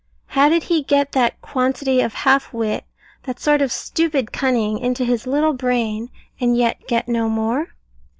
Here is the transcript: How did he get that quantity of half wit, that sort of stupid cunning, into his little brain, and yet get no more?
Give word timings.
How 0.29 0.49
did 0.49 0.63
he 0.63 0.81
get 0.81 1.11
that 1.11 1.39
quantity 1.43 2.01
of 2.01 2.15
half 2.15 2.51
wit, 2.51 2.85
that 3.25 3.39
sort 3.39 3.61
of 3.61 3.71
stupid 3.71 4.31
cunning, 4.31 4.79
into 4.79 5.05
his 5.05 5.27
little 5.27 5.53
brain, 5.53 6.09
and 6.39 6.57
yet 6.57 6.87
get 6.87 7.07
no 7.07 7.29
more? 7.29 7.67